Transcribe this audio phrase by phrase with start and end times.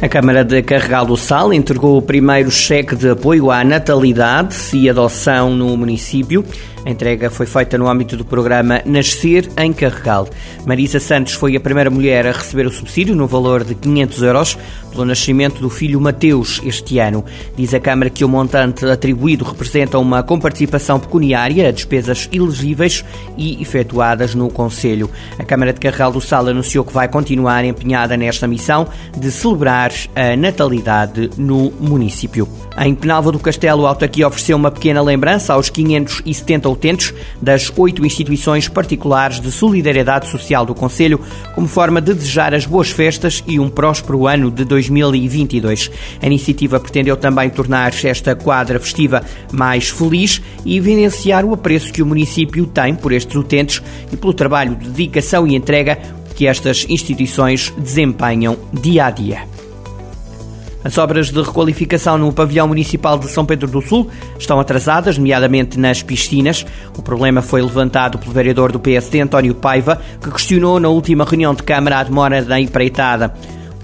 [0.00, 4.90] A Câmara de Carregal do Sal entregou o primeiro cheque de apoio à natalidade e
[4.90, 6.44] adoção no município.
[6.84, 10.28] A entrega foi feita no âmbito do programa Nascer em Carregal.
[10.64, 14.58] Marisa Santos foi a primeira mulher a receber o subsídio no valor de 500 euros
[14.92, 17.24] pelo nascimento do filho Mateus este ano.
[17.56, 23.04] Diz a Câmara que o montante atribuído representa uma comparticipação pecuniária a despesas elegíveis
[23.36, 25.10] e efetuadas no Conselho.
[25.40, 28.86] A Câmara de Carregal do Sal anunciou que vai continuar empenhada nesta missão
[29.18, 32.48] de celebrar a natalidade no município.
[32.78, 38.04] Em Penalva do Castelo, a autarquia ofereceu uma pequena lembrança aos 570 utentes das oito
[38.04, 41.20] instituições particulares de solidariedade social do Conselho,
[41.54, 45.90] como forma de desejar as boas festas e um próspero ano de 2022.
[46.20, 52.02] A iniciativa pretendeu também tornar esta quadra festiva mais feliz e evidenciar o apreço que
[52.02, 55.98] o município tem por estes utentes e pelo trabalho de dedicação e entrega
[56.34, 59.55] que estas instituições desempenham dia a dia.
[60.86, 65.76] As obras de requalificação no pavilhão municipal de São Pedro do Sul estão atrasadas, nomeadamente
[65.80, 66.64] nas piscinas.
[66.96, 71.56] O problema foi levantado pelo vereador do PSD, António Paiva, que questionou na última reunião
[71.56, 73.34] de Câmara a demora da empreitada.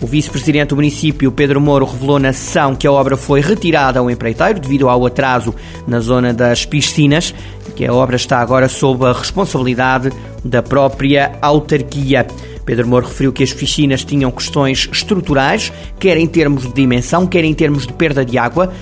[0.00, 4.08] O vice-presidente do município, Pedro Moro, revelou na sessão que a obra foi retirada ao
[4.08, 5.53] empreiteiro devido ao atraso
[5.89, 7.34] na zona das piscinas
[7.69, 10.12] e que a obra está agora sob a responsabilidade
[10.45, 12.28] da própria autarquia.
[12.64, 17.44] Pedro Moro referiu que as piscinas tinham questões estruturais, quer em termos de dimensão, quer
[17.44, 18.72] em termos de perda de água.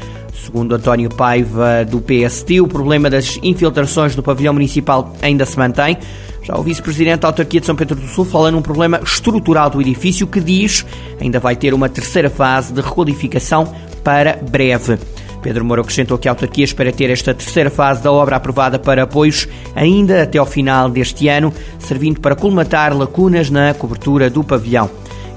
[0.44, 5.98] Segundo António Paiva, do PST, o problema das infiltrações do pavilhão municipal ainda se mantém.
[6.42, 9.80] Já o vice-presidente da autarquia de São Pedro do Sul fala num problema estrutural do
[9.80, 10.84] edifício que diz
[11.20, 14.98] ainda vai ter uma terceira fase de requalificação para breve.
[15.42, 19.04] Pedro Moura acrescentou que a autarquia espera ter esta terceira fase da obra aprovada para
[19.04, 24.90] apoios ainda até ao final deste ano, servindo para colmatar lacunas na cobertura do pavilhão.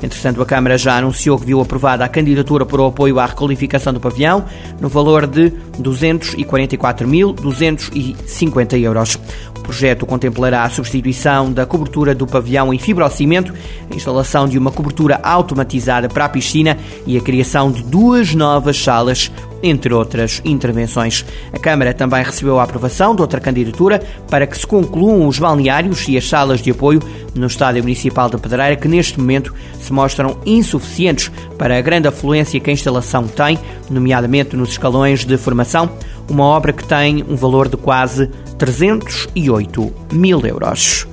[0.04, 3.94] Entretanto, a Câmara já anunciou que viu aprovada a candidatura para o apoio à requalificação
[3.94, 4.44] do pavilhão,
[4.82, 9.18] no valor de 244.250 euros.
[9.58, 13.54] O projeto contemplará a substituição da cobertura do pavilhão em fibrocimento,
[13.90, 16.78] a instalação de uma cobertura automatizada para a piscina
[17.08, 19.32] e a criação de duas novas salas
[19.64, 21.26] entre outras intervenções.
[21.54, 26.08] A Câmara também recebeu a aprovação de outra candidatura para que se concluam os balneários
[26.08, 27.02] e as salas de apoio
[27.34, 32.60] no Estádio Municipal de Pedreira, que neste momento se mostram insuficientes para a grande afluência
[32.60, 33.58] que a instalação tem,
[33.90, 35.90] nomeadamente nos escalões de formação,
[36.30, 41.13] uma obra que tem um valor de quase 308 mil euros.